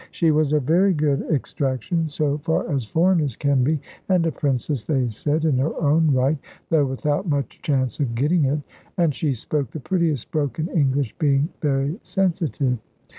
She 0.09 0.31
was 0.31 0.51
of 0.51 0.63
very 0.63 0.95
good 0.95 1.21
extraction, 1.31 2.09
so 2.09 2.39
far 2.39 2.67
as 2.75 2.85
foreigners 2.85 3.35
can 3.35 3.63
be, 3.63 3.79
and 4.09 4.25
a 4.25 4.31
princess 4.31 4.83
(they 4.83 5.09
said) 5.09 5.45
in 5.45 5.59
her 5.59 5.79
own 5.79 6.11
right, 6.11 6.39
though 6.71 6.87
without 6.87 7.29
much 7.29 7.61
chance 7.61 7.99
of 7.99 8.15
getting 8.15 8.45
it. 8.45 8.61
And 8.97 9.13
she 9.13 9.33
spoke 9.33 9.69
the 9.69 9.79
prettiest 9.79 10.31
broken 10.31 10.69
English, 10.69 11.15
being 11.19 11.49
very 11.61 11.99
sensitive. 12.01 12.79